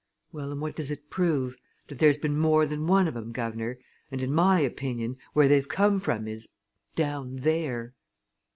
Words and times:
Well, 0.31 0.49
an' 0.49 0.59
what 0.61 0.75
does 0.75 0.89
it 0.89 1.11
prove? 1.11 1.55
That 1.87 1.99
there's 1.99 2.17
been 2.17 2.35
more 2.35 2.65
than 2.65 2.87
one 2.87 3.07
of 3.07 3.15
'em, 3.15 3.31
guv'nor. 3.31 3.77
And 4.09 4.19
in 4.19 4.33
my 4.33 4.59
opinion, 4.59 5.17
where 5.33 5.47
they've 5.47 5.69
come 5.69 5.99
from 5.99 6.27
is 6.27 6.49
down 6.95 7.35
there!" 7.35 7.93